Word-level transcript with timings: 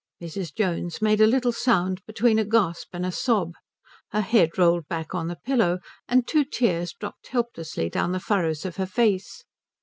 Mrs. 0.19 0.51
Jones 0.55 0.99
made 0.99 1.21
a 1.21 1.27
little 1.27 1.51
sound 1.51 2.03
between 2.07 2.39
a 2.39 2.43
gasp 2.43 2.87
and 2.93 3.05
a 3.05 3.11
sob. 3.11 3.53
Her 4.09 4.21
head 4.21 4.57
rolled 4.57 4.87
back 4.87 5.13
on 5.13 5.27
the 5.27 5.35
pillow, 5.35 5.77
and 6.07 6.25
two 6.27 6.43
tears 6.43 6.91
dropped 6.91 7.27
helplessly 7.27 7.87
down 7.87 8.11
the 8.11 8.19
furrows 8.19 8.65
of 8.65 8.77
her 8.77 8.87
face. 8.87 9.43